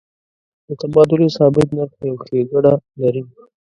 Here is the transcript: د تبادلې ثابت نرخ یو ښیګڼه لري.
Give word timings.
د 0.67 0.69
تبادلې 0.81 1.27
ثابت 1.37 1.67
نرخ 1.77 1.97
یو 2.07 2.15
ښیګڼه 2.25 2.73
لري. 3.01 3.23